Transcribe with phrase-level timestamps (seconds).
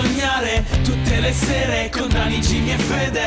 [0.00, 3.20] sognare tutte le sere con Dani, Jimmy e Fede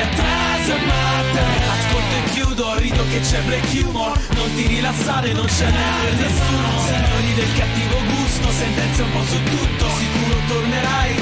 [0.85, 4.17] matter Ascolto e chiudo, rido che c'è black humor.
[4.35, 6.69] Non ti rilassare, non ce n'è per nessuno.
[6.85, 9.85] Signori del cattivo gusto, sentenze un po' su tutto.
[9.89, 11.15] Sicuro tornerai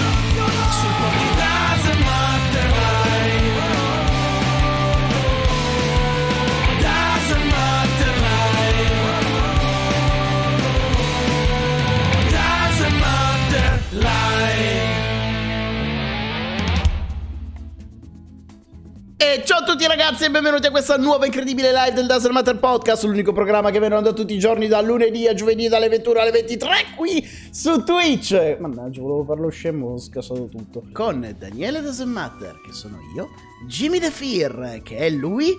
[0.79, 1.50] sul po'
[19.31, 22.59] E ciao a tutti ragazzi e benvenuti a questa nuova incredibile live del Dazzle Matter
[22.59, 26.19] Podcast, l'unico programma che viene onda tutti i giorni da lunedì a giovedì dalle 21
[26.19, 28.57] alle 23 qui su Twitch.
[28.59, 30.83] Mannaggia, volevo farlo scemo, ho scassato tutto.
[30.91, 33.30] Con Daniele Dazzle Matter, che sono io,
[33.67, 35.55] Jimmy The Fear, che è lui,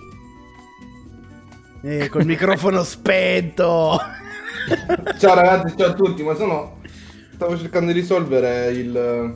[1.81, 3.99] e col microfono spento.
[5.17, 6.77] Ciao ragazzi, ciao a tutti, ma sono...
[7.33, 9.35] Stavo cercando di risolvere il,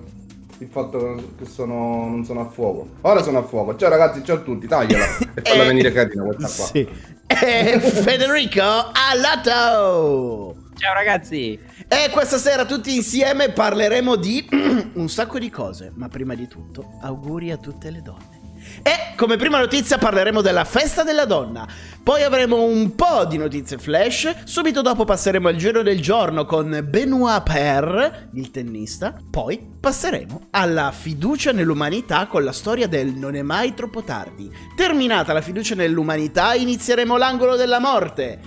[0.60, 2.08] il fatto che sono...
[2.08, 2.88] non sono a fuoco.
[3.02, 3.76] Ora sono a fuoco.
[3.76, 5.06] Ciao ragazzi, ciao a tutti, tagliala
[5.36, 6.66] e falla Eh, venire carina questa qua.
[6.66, 6.88] Sì.
[7.28, 10.56] E Federico Alato.
[10.78, 11.60] Ciao ragazzi!
[11.88, 14.48] E questa sera tutti insieme parleremo di
[14.94, 18.37] un sacco di cose, ma prima di tutto auguri a tutte le donne.
[18.82, 21.68] E come prima notizia parleremo della festa della donna,
[22.04, 26.86] poi avremo un po' di notizie flash, subito dopo passeremo al giro del giorno con
[26.88, 33.42] Benoit Per, il tennista, poi passeremo alla fiducia nell'umanità con la storia del non è
[33.42, 34.50] mai troppo tardi.
[34.76, 38.40] Terminata la fiducia nell'umanità inizieremo l'angolo della morte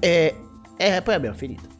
[0.00, 0.36] e,
[0.76, 1.71] e poi abbiamo finito.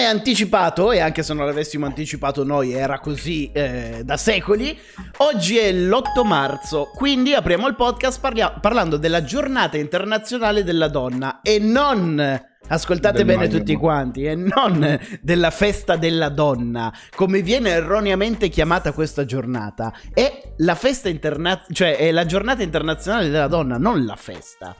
[0.00, 4.74] Come anticipato, e anche se non l'avessimo anticipato noi, era così eh, da secoli,
[5.18, 11.42] oggi è l'8 marzo, quindi apriamo il podcast parlia- parlando della giornata internazionale della donna
[11.42, 12.48] e non...
[12.68, 13.78] Ascoltate bene magno, tutti no?
[13.78, 19.92] quanti, e non della festa della donna, come viene erroneamente chiamata questa giornata.
[20.14, 24.74] È la festa internazionale, cioè è la giornata internazionale della donna, non la festa.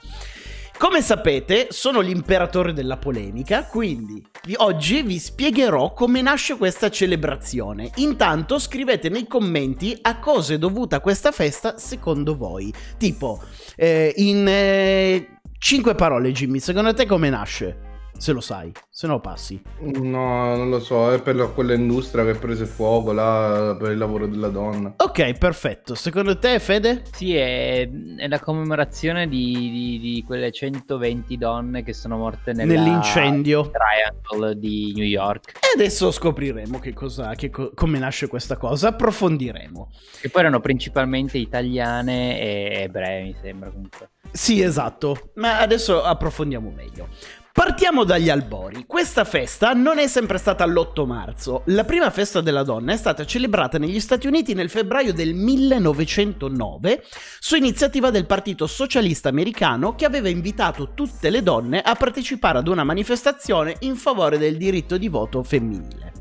[0.81, 4.25] Come sapete, sono l'imperatore della polemica, quindi
[4.55, 7.91] oggi vi spiegherò come nasce questa celebrazione.
[7.97, 12.73] Intanto scrivete nei commenti a cosa è dovuta questa festa secondo voi.
[12.97, 13.43] Tipo,
[13.75, 17.90] eh, in eh, 5 parole, Jimmy, secondo te come nasce?
[18.21, 19.59] Se lo sai, se no passi.
[19.79, 23.89] No, non lo so, è per la- quella industria che ha preso fuoco là per
[23.93, 24.93] il lavoro della donna.
[24.97, 25.95] Ok, perfetto.
[25.95, 27.01] Secondo te, Fede?
[27.11, 32.71] Sì, è, è la commemorazione di, di- di quelle 120 donne che sono morte nella
[32.71, 33.71] Nell'incendio.
[33.71, 35.53] Triangle di New York.
[35.55, 39.89] E adesso scopriremo che cosa, che co- come nasce questa cosa, approfondiremo.
[40.21, 44.09] Che poi erano principalmente italiane e ebree, mi sembra comunque.
[44.31, 47.07] Sì, esatto, ma adesso approfondiamo meglio.
[47.53, 48.85] Partiamo dagli albori.
[48.87, 51.63] Questa festa non è sempre stata l'8 marzo.
[51.65, 57.03] La prima festa della donna è stata celebrata negli Stati Uniti nel febbraio del 1909
[57.39, 62.69] su iniziativa del Partito Socialista Americano che aveva invitato tutte le donne a partecipare ad
[62.69, 66.20] una manifestazione in favore del diritto di voto femminile.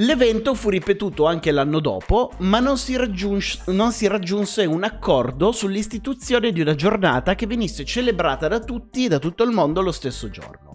[0.00, 5.50] L'evento fu ripetuto anche l'anno dopo, ma non si, raggiunge- non si raggiunse un accordo
[5.50, 9.90] sull'istituzione di una giornata che venisse celebrata da tutti e da tutto il mondo lo
[9.90, 10.68] stesso giorno.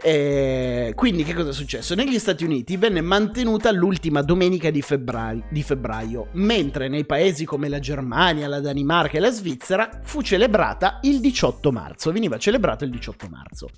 [0.00, 1.96] E quindi che cosa è successo?
[1.96, 7.68] Negli Stati Uniti venne mantenuta l'ultima domenica di febbraio, di febbraio, mentre nei paesi come
[7.68, 12.92] la Germania, la Danimarca e la Svizzera fu celebrata il 18 marzo, veniva celebrata il
[12.92, 13.68] 18 marzo.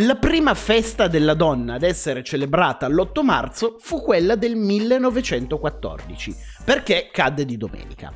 [0.00, 6.36] La prima festa della donna ad essere celebrata l'8 marzo fu quella del 1914,
[6.66, 8.12] perché cadde di domenica.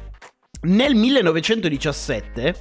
[0.64, 2.54] Nel 1917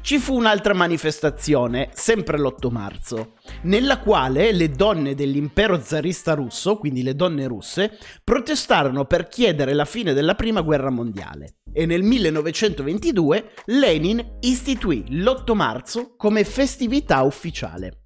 [0.00, 7.04] ci fu un'altra manifestazione, sempre l'8 marzo, nella quale le donne dell'impero zarista russo, quindi
[7.04, 11.58] le donne russe, protestarono per chiedere la fine della prima guerra mondiale.
[11.72, 18.00] E nel 1922 Lenin istituì l'8 marzo come festività ufficiale.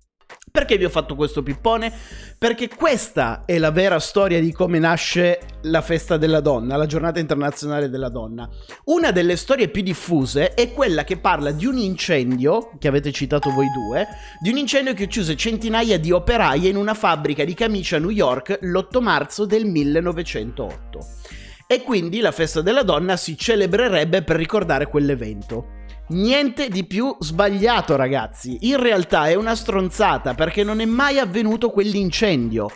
[0.51, 1.93] Perché vi ho fatto questo pippone?
[2.39, 7.19] Perché questa è la vera storia di come nasce la festa della donna, la giornata
[7.19, 8.49] internazionale della donna.
[8.85, 13.51] Una delle storie più diffuse è quella che parla di un incendio, che avete citato
[13.51, 14.07] voi due,
[14.41, 18.11] di un incendio che uccise centinaia di operaie in una fabbrica di camicie a New
[18.11, 21.38] York l'8 marzo del 1908.
[21.71, 25.77] E quindi la festa della donna si celebrerebbe per ricordare quell'evento.
[26.09, 28.57] Niente di più sbagliato, ragazzi.
[28.63, 32.71] In realtà è una stronzata perché non è mai avvenuto quell'incendio.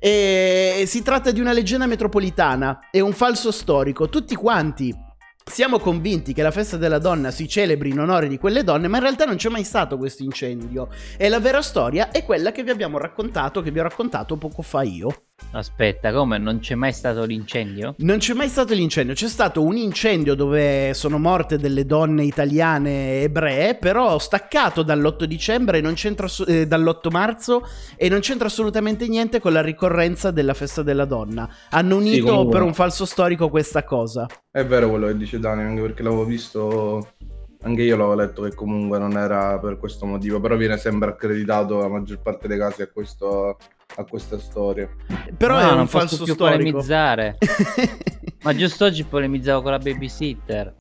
[0.00, 4.08] E si tratta di una leggenda metropolitana, è un falso storico.
[4.08, 4.96] Tutti quanti
[5.44, 8.96] siamo convinti che la festa della donna si celebri in onore di quelle donne, ma
[8.96, 10.88] in realtà non c'è mai stato questo incendio.
[11.18, 14.62] E la vera storia è quella che vi abbiamo raccontato, che vi ho raccontato poco
[14.62, 15.24] fa io.
[15.52, 16.36] Aspetta, come?
[16.38, 17.94] Non c'è mai stato l'incendio?
[17.98, 23.22] Non c'è mai stato l'incendio, c'è stato un incendio dove sono morte delle donne italiane
[23.22, 29.40] ebree, però staccato dall'8 dicembre, non c'entra, eh, dall'8 marzo e non c'entra assolutamente niente
[29.40, 31.48] con la ricorrenza della festa della donna.
[31.70, 34.26] Hanno unito comunque- per un falso storico questa cosa.
[34.50, 37.14] È vero quello che dice Dani, anche perché l'avevo visto,
[37.62, 41.78] anche io l'avevo letto che comunque non era per questo motivo, però viene sempre accreditato
[41.78, 43.56] la maggior parte dei casi a, questo,
[43.96, 44.88] a questa storia.
[45.36, 46.56] Però No, è un non posso falso più storico.
[46.58, 47.38] polemizzare.
[48.42, 50.74] Ma giusto oggi polemizzavo con la babysitter.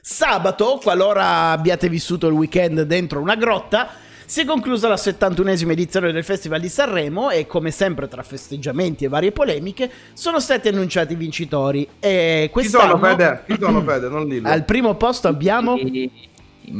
[0.00, 3.88] Sabato, qualora abbiate vissuto il weekend dentro una grotta,
[4.32, 9.04] si è conclusa la 71esima edizione del Festival di Sanremo e come sempre tra festeggiamenti
[9.04, 13.42] e varie polemiche sono stati annunciati i vincitori e Chi quest'anno sono Fede?
[13.46, 14.08] Chi sono Fede?
[14.08, 14.48] Non dillo.
[14.48, 15.76] al primo posto abbiamo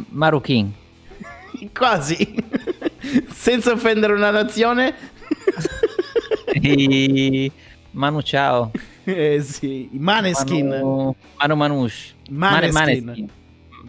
[0.08, 0.72] Maruchin.
[1.76, 2.34] quasi
[3.28, 4.94] senza offendere una nazione
[7.90, 8.70] Manu Ciao.
[9.04, 12.14] eh sì, Maneskin Manu, Manu Manush.
[12.30, 13.04] Mane- Maneskin.
[13.04, 13.30] Maneskin.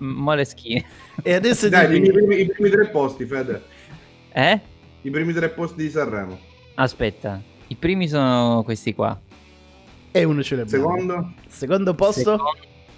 [0.04, 0.84] Moleskine.
[1.24, 3.62] e adesso Dai, dimmi- i primi, i primi tre posti, Fede.
[4.32, 4.60] Eh?
[5.02, 6.38] I primi tre posti di Sanremo.
[6.76, 7.42] Aspetta.
[7.68, 9.20] I primi sono questi qua.
[10.16, 11.34] e uno ce l'abbiamo Secondo?
[11.48, 12.56] secondo posto Secondo-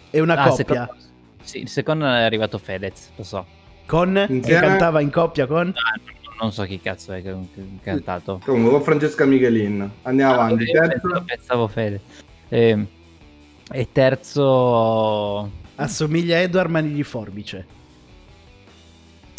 [0.09, 0.95] è una Ah, coppia secondo-
[1.43, 3.45] Sì, il secondo è arrivato Fedez, lo so.
[3.85, 4.59] con e Insieme?
[4.67, 5.99] cantava in coppia con Ah,
[6.41, 7.37] non so chi cazzo è che ha
[7.83, 8.41] cantato.
[8.43, 9.89] Comunque con Francesca Michelin.
[10.01, 10.63] Andiamo avanti.
[10.65, 10.89] Io Terzo?
[10.99, 12.01] pensavo, pensavo Fede.
[12.49, 12.87] Ehm,
[13.71, 15.51] e terzo...
[15.75, 17.65] assomiglia a Edward Mani di Forbice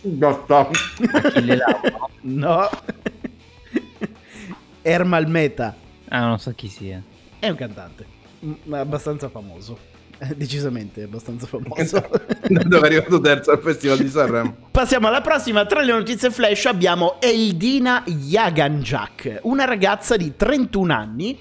[0.03, 0.69] Basta.
[1.12, 2.11] Achille Lauro.
[2.21, 2.69] No.
[4.83, 5.75] Ermal Meta.
[6.09, 7.03] Ah, non so chi sia.
[7.38, 8.06] È un cantante.
[8.41, 9.77] m- abbastanza famoso.
[10.19, 12.09] Eh, Decisamente abbastanza famoso.
[12.49, 14.55] Dove è arrivato terzo al Festival di Sanremo.
[14.71, 15.67] Passiamo alla prossima.
[15.67, 21.37] Tra le notizie flash abbiamo Eldina Jaganjak, una ragazza di 31 anni,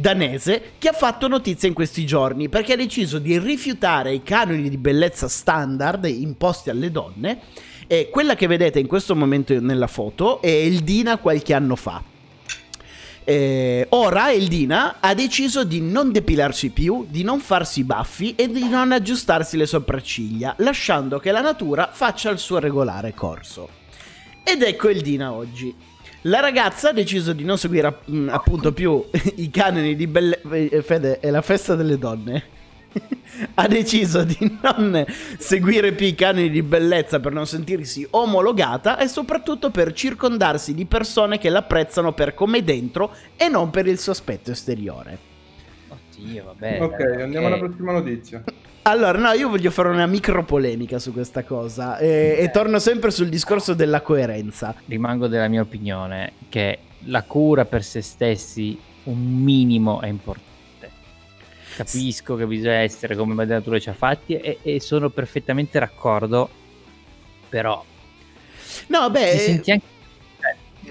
[0.00, 4.68] danese, che ha fatto notizia in questi giorni perché ha deciso di rifiutare i canoni
[4.68, 7.40] di bellezza standard imposti alle donne.
[7.86, 12.02] E quella che vedete in questo momento nella foto è Eldina qualche anno fa.
[13.24, 18.48] Eh, ora Eldina ha deciso di non depilarsi più, di non farsi i baffi e
[18.48, 23.68] di non aggiustarsi le sopracciglia, lasciando che la natura faccia il suo regolare corso.
[24.42, 25.72] Ed ecco Eldina oggi.
[26.24, 29.02] La ragazza ha deciso di non seguire mm, appunto più
[29.36, 30.40] i canoni di belle...
[30.50, 32.58] eh, Fede, è la festa delle donne.
[33.54, 35.04] ha deciso di non
[35.38, 40.84] seguire più i canoni di bellezza per non sentirsi omologata e soprattutto per circondarsi di
[40.84, 45.29] persone che l'apprezzano per come dentro e non per il suo aspetto esteriore.
[46.22, 46.82] Oddio, vabbè.
[46.82, 48.42] ok, dai, andiamo alla prossima notizia.
[48.82, 53.10] Allora, no, io voglio fare una micro polemica su questa cosa e, e torno sempre
[53.10, 54.74] sul discorso della coerenza.
[54.86, 60.48] Rimango della mia opinione che la cura per se stessi un minimo è importante.
[61.76, 66.48] Capisco che bisogna essere come Madre Natura ci ha fatti e, e sono perfettamente d'accordo,
[67.48, 67.84] però
[68.88, 69.84] No, beh, ti senti anche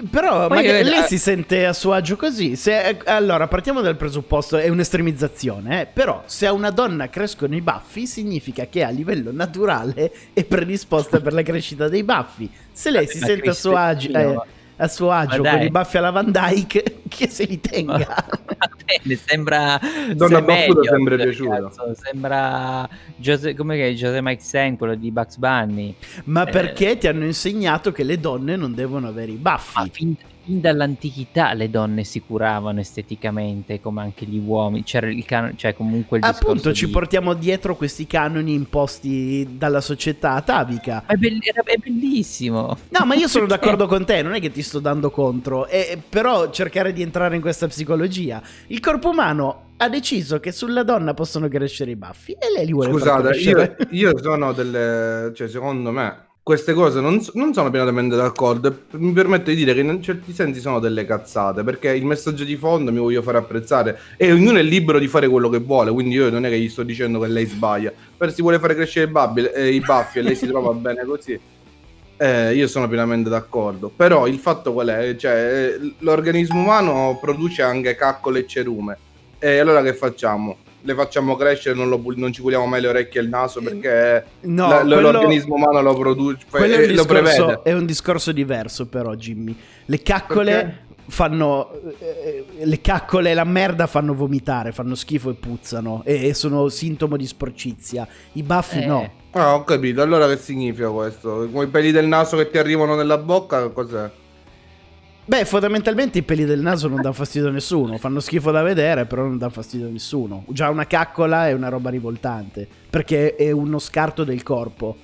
[0.09, 2.55] Però Poi, magari lei si sente a suo agio così.
[2.55, 7.61] Se- allora, partiamo dal presupposto, è un'estremizzazione, eh, però se a una donna crescono i
[7.61, 12.49] baffi significa che a livello naturale è predisposta per la crescita dei baffi.
[12.71, 14.39] Se lei si sente a suo agio, eh,
[14.81, 17.97] a suo agio Ma con i baffi alla Van Dyke, che se li tenga.
[17.97, 19.79] Va bene, sembra
[20.13, 21.71] Donna Baffuta sempre cioè, piaciuta.
[22.01, 25.93] sembra Jose, come che è Jose Mike Sen, quello di Bugs Bunny.
[26.25, 26.51] Ma Eh.
[26.51, 29.77] perché ti hanno insegnato che le donne non devono avere i baffi?
[29.79, 30.15] Ma fin,
[30.49, 34.83] fin dall'antichità le donne si curavano esteticamente, come anche gli uomini.
[34.83, 39.79] C'era il canone, cioè comunque il Appunto, ci di- portiamo dietro questi canoni imposti dalla
[39.79, 41.03] società atavica.
[41.05, 42.75] È, era- è bellissimo.
[42.89, 46.01] No, ma io sono d'accordo con te, non è che ti sto dando contro, e-
[46.09, 48.41] però cercare di entrare in questa psicologia.
[48.67, 52.73] Il corpo umano ha deciso che sulla donna possono crescere i baffi e lei li
[52.73, 55.31] vuole Scusate, io, io sono delle...
[55.35, 59.81] cioè secondo me queste cose non, non sono pienamente d'accordo mi permetto di dire che
[59.81, 63.99] in certi sensi sono delle cazzate perché il messaggio di fondo mi voglio fare apprezzare
[64.17, 66.67] e ognuno è libero di fare quello che vuole quindi io non è che gli
[66.67, 70.17] sto dicendo che lei sbaglia per si vuole fare crescere i, babbi- eh, i baffi
[70.17, 71.39] e lei si trova bene così
[72.17, 75.15] eh, io sono pienamente d'accordo però il fatto qual è?
[75.15, 78.97] Cioè, eh, l'organismo umano produce anche caccole e cerume
[79.37, 80.57] e allora che facciamo?
[80.81, 84.23] Le facciamo crescere, non, lo non ci puliamo mai le orecchie e il naso perché
[84.41, 87.29] No, la- quello- l'organismo umano lo produce, Quello è eh, un, lo prevede.
[87.35, 89.55] discorso, è un discorso diverso però, Jimmy.
[89.85, 90.87] Le caccole Perché?
[91.09, 96.33] fanno eh, le caccole e la merda fanno vomitare, fanno schifo e puzzano e, e
[96.33, 98.07] sono sintomo di sporcizia.
[98.33, 98.85] I baffi Eh.
[98.85, 99.11] no.
[99.31, 100.01] Ah, ho capito.
[100.01, 101.47] Allora che significa questo?
[101.51, 104.09] Come i peli del naso che ti arrivano nella bocca, cos'è?
[105.29, 109.05] Beh, fondamentalmente i peli del naso non danno fastidio a nessuno, fanno schifo da vedere,
[109.05, 110.43] però non danno fastidio a nessuno.
[110.47, 114.97] Già una caccola è una roba rivoltante, perché è uno scarto del corpo.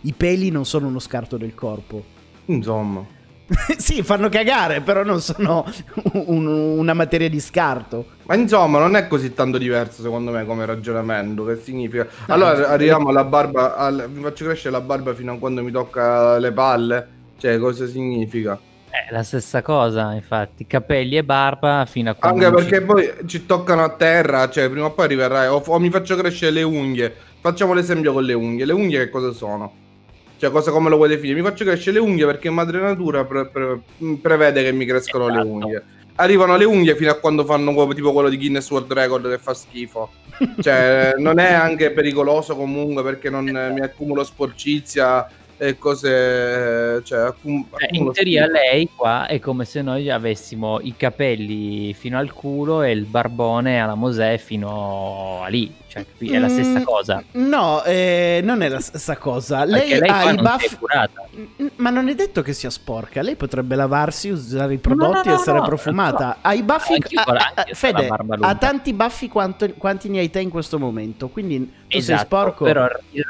[0.00, 2.02] I peli non sono uno scarto del corpo.
[2.46, 3.06] Insomma.
[3.78, 5.64] sì, fanno cagare, però non sono
[6.14, 8.06] un- una materia di scarto.
[8.24, 11.44] Ma insomma, non è così tanto diverso secondo me come ragionamento.
[11.44, 12.08] Che significa?
[12.26, 13.76] Allora arriviamo alla barba.
[13.76, 17.08] al- mi faccio crescere la barba fino a quando mi tocca le palle.
[17.38, 18.58] Cioè, cosa significa?
[18.90, 23.12] È la stessa cosa, infatti, capelli e barba fino a quando Anche ci- perché poi
[23.26, 24.48] ci toccano a terra.
[24.50, 25.46] Cioè, prima o poi arriverai.
[25.48, 27.14] O, o mi faccio crescere le unghie.
[27.40, 28.64] Facciamo l'esempio con le unghie.
[28.64, 29.72] Le unghie che cosa sono?
[30.36, 31.38] Cioè, cosa come lo vuoi definire?
[31.40, 33.80] Mi faccio crescere le unghie perché madre natura pre- pre-
[34.20, 35.48] prevede che mi crescano le Esatto.
[35.48, 35.82] unghie.
[36.16, 39.54] Arrivano le unghie fino a quando fanno tipo quello di Guinness World Record che fa
[39.54, 40.10] schifo.
[40.60, 45.28] Cioè, non è anche pericoloso comunque perché non eh, mi accumulo sporcizia
[45.62, 47.02] e cose.
[47.04, 48.58] Cioè, accum- Cioè, in teoria schifo.
[48.58, 53.78] lei qua è come se noi avessimo i capelli fino al culo e il barbone
[53.80, 55.70] alla mosè fino a lì.
[55.86, 57.22] Cioè, è la stessa Mm, cosa.
[57.32, 59.64] No, eh, non è la stessa cosa.
[59.64, 60.76] Lei, lei ha i baffi.
[60.76, 61.26] curata.
[61.36, 63.20] Mm, Ma non è detto che sia sporca.
[63.22, 66.26] Lei potrebbe lavarsi, usare i prodotti no, e essere no, profumata.
[66.26, 66.36] no.
[66.42, 66.92] Ha i baffi.
[66.94, 68.08] Anch'io ha- ha- Fede,
[68.40, 71.28] ha tanti baffi quanto- quanti ne hai te in questo momento.
[71.28, 72.64] Quindi tu sei Esatto, sporco.
[72.64, 73.24] Però il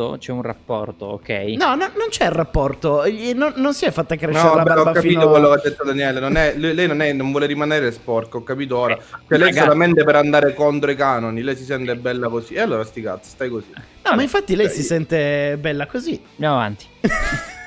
[0.00, 1.28] rapporto, c'è un rapporto, ok?
[1.56, 3.04] No, no, non c'è il rapporto.
[3.04, 5.48] Eh, Non, non si è fatta crescere No, la beh, ho barba capito fino quello
[5.50, 6.20] che ha detto Daniele.
[6.20, 8.94] Non è, lei lei non, è- non vuole rimanere sporca, ho capito ora.
[8.94, 11.42] Eh, Cioè, lei ragazzi, solamente per andare contro i canoni.
[11.42, 12.54] Lei si sente bella così.
[12.54, 13.72] E allora sti cazzi, stai così.
[14.04, 16.20] No, ma infatti lei Cioè, si sente bella così.
[16.32, 16.86] Andiamo avanti.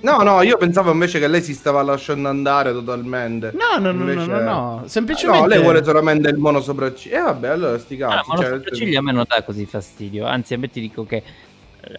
[0.00, 3.52] No, no, io pensavo invece che lei si stava lasciando andare totalmente.
[3.52, 4.82] No, no, no, no, Invece- no, no.
[4.86, 5.42] Semplicemente.
[5.42, 7.18] No, lei vuole solamente il mono sopracciglia.
[7.18, 8.30] E vabbè, allora sti Ah, cazzi.
[8.30, 10.24] ma cioè, lo sopracciglia a me non dà così fastidio.
[10.26, 11.22] Anzi, a me ti dico che eh,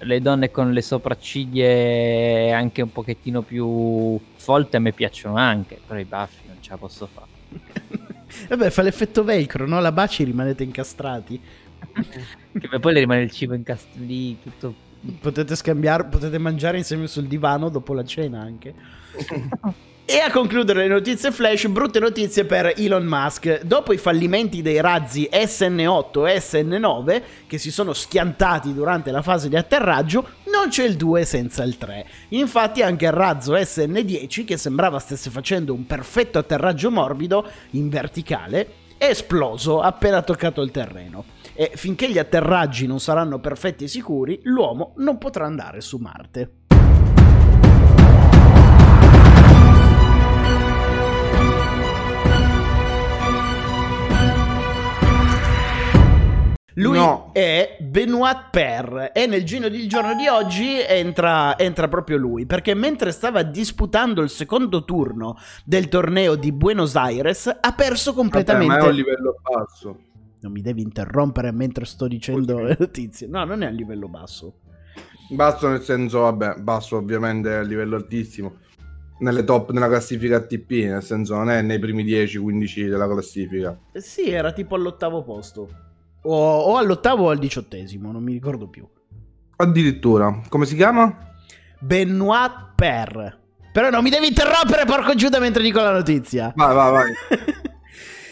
[0.02, 6.00] le donne con le sopracciglia anche un pochettino più folte a me piacciono anche, però
[6.00, 7.28] i baffi non ce la posso fare.
[8.50, 9.80] Vabbè, fa l'effetto velcro, no?
[9.80, 11.40] La baci rimanete incastrati.
[12.56, 14.84] Che poi le rimane il cibo incastrato lì, tutto...
[15.20, 18.74] Potete scambiare, potete mangiare insieme sul divano dopo la cena anche.
[20.08, 23.64] E a concludere le notizie flash, brutte notizie per Elon Musk.
[23.64, 29.50] Dopo i fallimenti dei razzi SN8 e SN9, che si sono schiantati durante la fase
[29.50, 32.06] di atterraggio, non c'è il 2 senza il 3.
[32.30, 38.74] Infatti anche il razzo SN10, che sembrava stesse facendo un perfetto atterraggio morbido in verticale,
[39.00, 41.26] è esploso appena toccato il terreno.
[41.56, 46.48] E finché gli atterraggi non saranno perfetti e sicuri, l'uomo non potrà andare su Marte.
[57.36, 62.74] È Benoit Per e nel giro del giorno di oggi entra, entra proprio lui perché
[62.74, 68.78] mentre stava disputando il secondo turno del torneo di Buenos Aires ha perso Vabbè, completamente...
[68.78, 70.00] ma è un livello basso.
[70.40, 73.28] Non mi devi interrompere mentre sto dicendo le notizie.
[73.28, 74.60] No, non è a livello basso.
[75.30, 78.60] Basso nel senso, vabbè, basso ovviamente a livello altissimo.
[79.20, 83.78] Nelle top nella classifica ATP, nel senso non è nei primi 10-15 della classifica.
[83.92, 85.85] Sì, era tipo all'ottavo posto.
[86.28, 88.88] O, o all'ottavo o al diciottesimo, non mi ricordo più.
[89.58, 91.16] Addirittura, come si chiama?
[91.80, 93.40] Benoit Per.
[93.72, 96.52] Però non mi devi interrompere, porco Giuda, mentre dico la notizia.
[96.56, 97.14] Vai, vai, vai.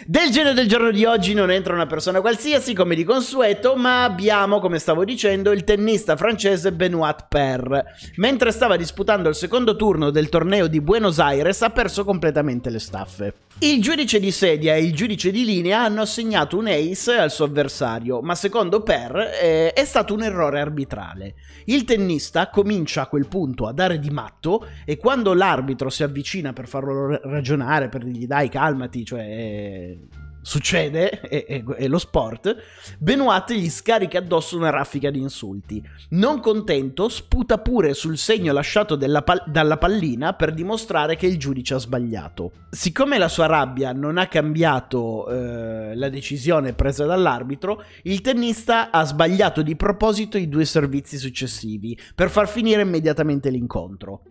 [0.05, 4.03] Del genere del giorno di oggi non entra una persona qualsiasi come di consueto, ma
[4.03, 7.85] abbiamo, come stavo dicendo, il tennista francese Benoit Per.
[8.17, 12.79] Mentre stava disputando il secondo turno del torneo di Buenos Aires ha perso completamente le
[12.79, 13.33] staffe.
[13.59, 17.45] Il giudice di sedia e il giudice di linea hanno assegnato un ace al suo
[17.45, 21.35] avversario, ma secondo Per eh, è stato un errore arbitrale.
[21.65, 26.51] Il tennista comincia a quel punto a dare di matto e quando l'arbitro si avvicina
[26.51, 29.99] per farlo ra- ragionare, per dirgli dai calmati, cioè eh,
[30.43, 32.55] succede, è, è- è lo sport,
[32.99, 35.83] Benoit gli scarica addosso una raffica di insulti.
[36.09, 41.73] Non contento, sputa pure sul segno lasciato pal- dalla pallina per dimostrare che il giudice
[41.73, 42.51] ha sbagliato.
[42.69, 49.03] Siccome la sua rabbia non ha cambiato eh, la decisione presa dall'arbitro, il tennista ha
[49.05, 54.21] sbagliato di proposito i due servizi successivi per far finire immediatamente l'incontro.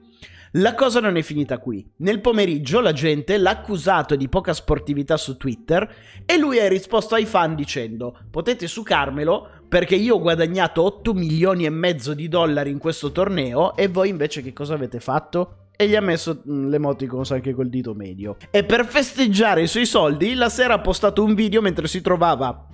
[0.56, 1.82] La cosa non è finita qui.
[1.98, 5.90] Nel pomeriggio la gente l'ha accusato di poca sportività su Twitter
[6.26, 11.64] e lui ha risposto ai fan dicendo potete sucarmelo perché io ho guadagnato 8 milioni
[11.64, 15.56] e mezzo di dollari in questo torneo e voi invece che cosa avete fatto?
[15.74, 18.36] e gli ha messo mm, l'emoticon anche col dito medio.
[18.50, 22.68] E per festeggiare i suoi soldi, la sera ha postato un video mentre si trovava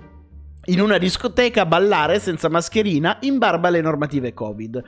[0.69, 4.83] in una discoteca ballare senza mascherina in barba alle normative Covid.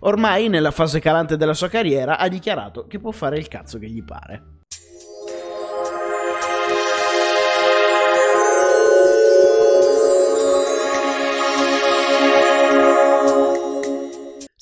[0.00, 3.88] Ormai, nella fase calante della sua carriera, ha dichiarato che può fare il cazzo che
[3.88, 4.55] gli pare.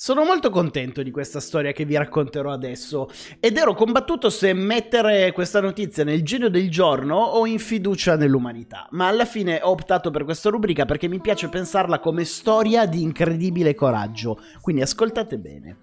[0.05, 3.09] Sono molto contento di questa storia che vi racconterò adesso
[3.39, 8.85] ed ero combattuto se mettere questa notizia nel genio del giorno o in fiducia nell'umanità,
[8.91, 13.01] ma alla fine ho optato per questa rubrica perché mi piace pensarla come storia di
[13.01, 15.77] incredibile coraggio, quindi ascoltate bene.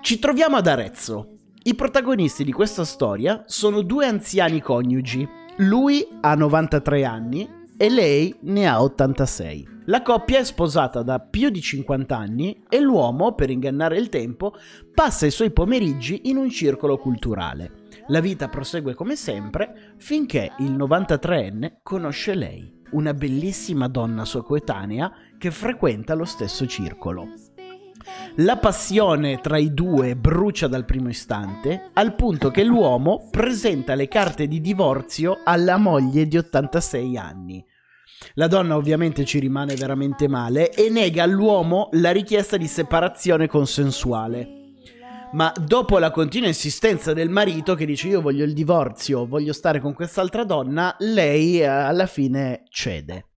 [0.00, 1.36] Ci troviamo ad Arezzo.
[1.64, 5.28] I protagonisti di questa storia sono due anziani coniugi.
[5.58, 7.46] Lui ha 93 anni
[7.76, 9.73] e lei ne ha 86.
[9.86, 14.54] La coppia è sposata da più di 50 anni e l'uomo, per ingannare il tempo,
[14.94, 17.82] passa i suoi pomeriggi in un circolo culturale.
[18.06, 25.12] La vita prosegue come sempre finché il 93enne conosce lei, una bellissima donna sua coetanea
[25.36, 27.28] che frequenta lo stesso circolo.
[28.36, 34.08] La passione tra i due brucia dal primo istante, al punto che l'uomo presenta le
[34.08, 37.64] carte di divorzio alla moglie di 86 anni.
[38.34, 44.62] La donna ovviamente ci rimane veramente male e nega all'uomo la richiesta di separazione consensuale.
[45.32, 49.80] Ma dopo la continua insistenza del marito che dice io voglio il divorzio, voglio stare
[49.80, 53.30] con quest'altra donna, lei eh, alla fine cede.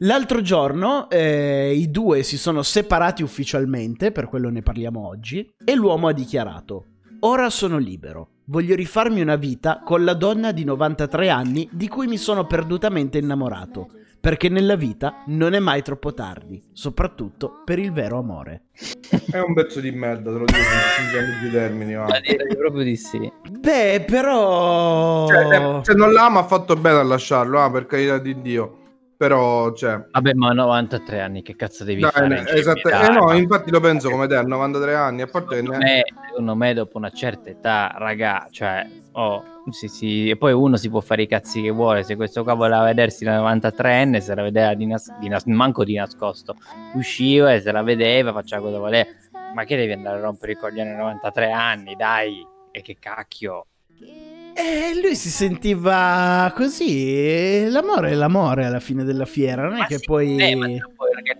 [0.00, 5.74] L'altro giorno eh, i due si sono separati ufficialmente, per quello ne parliamo oggi, e
[5.74, 6.84] l'uomo ha dichiarato
[7.20, 8.35] Ora sono libero.
[8.48, 13.18] Voglio rifarmi una vita con la donna di 93 anni di cui mi sono perdutamente
[13.18, 13.88] innamorato.
[14.20, 18.66] Perché nella vita non è mai troppo tardi, soprattutto per il vero amore.
[19.32, 21.94] È un pezzo di merda, te lo dico senza i termini.
[21.94, 22.04] Va.
[22.04, 23.30] Ma direi proprio di sì.
[23.50, 25.26] Beh, però...
[25.26, 28.78] Cioè, se non l'ama ha fatto bene a lasciarlo, ah, per carità di Dio.
[29.16, 30.06] Però, cioè...
[30.10, 32.38] Vabbè, ma 93 anni, che cazzo devi Dai, fare?
[32.38, 32.88] in esatto.
[32.88, 36.04] Eh, no, infatti lo penso come te, a 93 anni, a parte che ne- me,
[36.36, 40.90] secondo me dopo una certa età, raga, cioè, oh, sì, sì, e poi uno si
[40.90, 44.42] può fare i cazzi che vuole, se questo qua voleva vedersi da 93enne, se la
[44.42, 46.54] vedeva di, nas- di nas- manco di nascosto,
[46.94, 49.08] usciva e se la vedeva, faceva cosa voleva,
[49.54, 53.66] ma che devi andare a rompere i coglioni a 93 anni, dai, e che cacchio,
[54.58, 57.66] E lui si sentiva così.
[57.68, 60.36] L'amore è l'amore alla fine della fiera, non è Ma che sì, poi...
[60.38, 60.78] eh,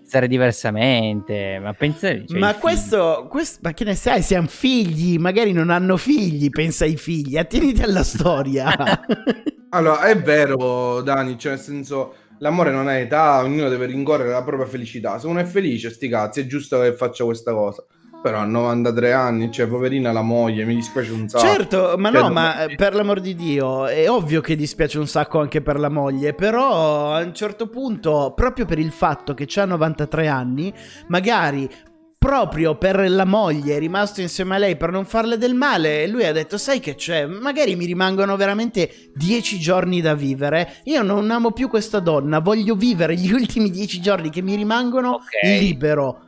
[0.07, 2.25] organizzare diversamente, ma pensare...
[2.27, 6.85] cioè, ma questo, quest- ma che ne sai, siamo figli, magari non hanno figli, pensa
[6.85, 8.75] ai figli, attieniti alla storia.
[9.71, 14.43] Allora, è vero, Dani, cioè nel senso, l'amore non ha età, ognuno deve rincorrere la
[14.43, 15.19] propria felicità.
[15.19, 17.85] Se uno è felice, sti cazzi, è giusto che faccia questa cosa.
[18.27, 21.45] Però a 93 anni, cioè, poverina la moglie, mi dispiace un sacco.
[21.47, 25.07] certo, ma Cioè, no, ma eh, per l'amor di Dio, è ovvio che dispiace un
[25.07, 29.45] sacco anche per la moglie, però a un certo punto, proprio per il fatto che
[29.47, 30.73] c'ha 93 anni,
[31.07, 31.71] magari
[32.19, 36.09] proprio per la moglie è rimasto insieme a lei per non farle del male e
[36.09, 41.03] lui ha detto sai che c'è magari mi rimangono veramente dieci giorni da vivere io
[41.03, 45.43] non amo più questa donna voglio vivere gli ultimi dieci giorni che mi rimangono Ok.
[45.61, 46.23] libero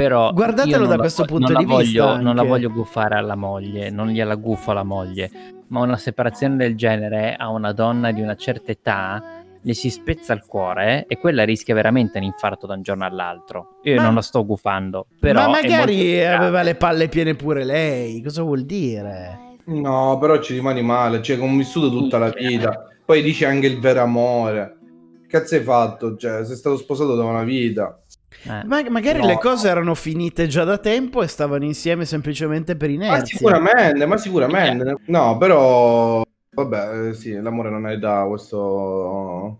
[0.00, 2.46] Però Guardatelo da la questo vo- punto di la vista voglio- Non la anche.
[2.46, 5.30] voglio guffare alla moglie, non gliela guffo alla moglie,
[5.68, 9.22] ma una separazione del genere a una donna di una certa età
[9.62, 13.78] le si spezza il cuore e quella rischia veramente un infarto da un giorno all'altro.
[13.84, 15.40] Io Ma- non la sto guffando, però...
[15.40, 20.82] ma magari aveva le palle piene pure lei cosa vuol dire No, però ci rimani
[20.82, 22.86] male, cioè, come vissuto tutta la vita.
[23.04, 24.76] Poi dici anche il vero amore.
[25.22, 26.16] Che cazzo hai fatto?
[26.16, 27.98] Cioè, sei stato sposato da una vita.
[28.44, 28.64] Eh.
[28.64, 29.26] Ma- magari No.
[29.26, 33.36] le cose erano finite già da tempo e stavano insieme semplicemente per Ma inerzia.
[33.36, 34.96] sicuramente, ma sicuramente.
[35.06, 36.22] No, però...
[36.50, 39.58] Vabbè, eh, sì, l'amore non ha età, questo...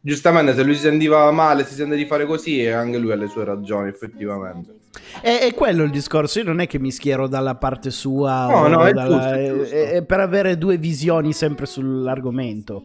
[0.00, 3.16] Giustamente, se lui si sentiva male, si sente di fare così, e anche lui ha
[3.16, 4.76] le sue ragioni, effettivamente.
[5.20, 6.38] È, è quello il discorso.
[6.38, 8.46] Io non è che mi schiero dalla parte sua.
[8.46, 9.74] No, o no, è dalla- giusto, è è- giusto.
[9.74, 12.82] è per avere due visioni sempre sull'argomento.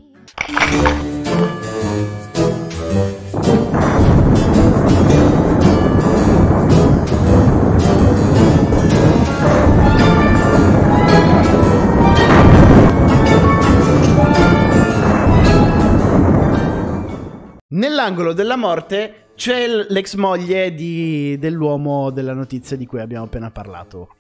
[17.84, 24.16] Nell'angolo della morte c'è l'ex moglie di- dell'uomo della notizia di cui abbiamo appena parlato.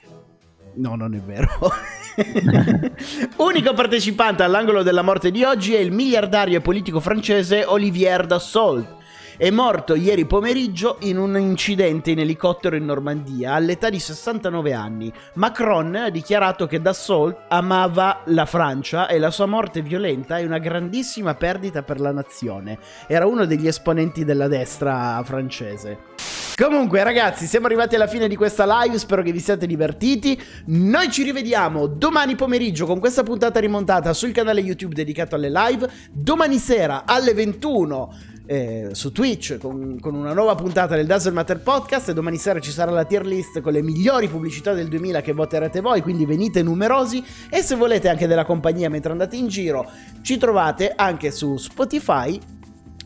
[0.73, 1.47] No, non è vero.
[3.38, 9.02] Unico partecipante all'angolo della morte di oggi è il miliardario e politico francese Olivier Dassault.
[9.36, 15.12] È morto ieri pomeriggio in un incidente in elicottero in Normandia all'età di 69 anni.
[15.34, 20.60] Macron ha dichiarato che Dassault amava la Francia e la sua morte violenta è una
[20.60, 22.78] grandissima perdita per la nazione.
[23.08, 26.12] Era uno degli esponenti della destra francese.
[26.56, 30.39] Comunque ragazzi siamo arrivati alla fine di questa live, spero che vi siate divertiti.
[30.67, 35.89] Noi ci rivediamo domani pomeriggio con questa puntata rimontata sul canale YouTube dedicato alle live.
[36.12, 41.62] Domani sera alle 21 eh, su Twitch con, con, una nuova puntata del Dazzle Matter
[41.62, 45.21] Podcast e domani sera ci sarà la tier list con le migliori pubblicità del 2000
[45.21, 49.47] che voterete voi, quindi venite numerosi e se volete anche della compagnia mentre andate in
[49.47, 49.89] giro
[50.21, 52.39] ci trovate anche su Spotify,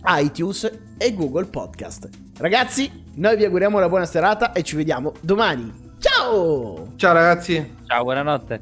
[0.05, 2.09] iTunes e Google Podcast.
[2.37, 5.85] Ragazzi, noi vi auguriamo una buona serata e ci vediamo domani.
[5.99, 6.93] Ciao!
[6.95, 7.75] Ciao ragazzi.
[7.85, 8.55] Ciao, buonanotte.